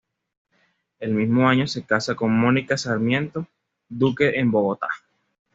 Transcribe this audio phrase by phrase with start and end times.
[0.99, 3.47] El mismo año se casa con Mónica Sarmiento
[3.87, 4.87] Duque en Bogotá.